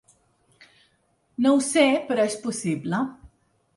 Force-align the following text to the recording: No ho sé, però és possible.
No 1.47 1.51
ho 1.57 1.59
sé, 1.67 1.85
però 2.09 2.27
és 2.31 2.39
possible. 2.47 3.03